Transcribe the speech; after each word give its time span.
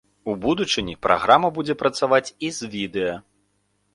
У 0.31 0.33
будучыні 0.43 0.95
праграма 1.07 1.51
будзе 1.57 1.75
працаваць 1.83 2.33
і 2.47 2.51
з 2.61 2.69
відэа. 2.75 3.13